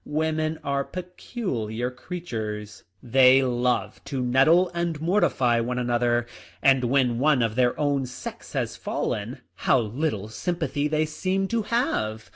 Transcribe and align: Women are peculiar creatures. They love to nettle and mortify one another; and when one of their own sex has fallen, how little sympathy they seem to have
Women 0.03 0.57
are 0.63 0.83
peculiar 0.83 1.91
creatures. 1.91 2.83
They 3.03 3.43
love 3.43 4.03
to 4.05 4.23
nettle 4.23 4.71
and 4.73 4.99
mortify 4.99 5.59
one 5.59 5.77
another; 5.77 6.25
and 6.59 6.85
when 6.85 7.19
one 7.19 7.43
of 7.43 7.53
their 7.53 7.79
own 7.79 8.07
sex 8.07 8.53
has 8.53 8.75
fallen, 8.75 9.41
how 9.57 9.77
little 9.79 10.27
sympathy 10.27 10.87
they 10.87 11.05
seem 11.05 11.47
to 11.49 11.61
have 11.61 12.29